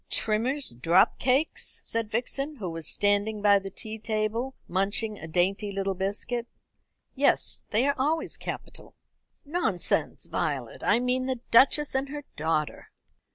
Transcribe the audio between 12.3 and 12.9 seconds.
daughter."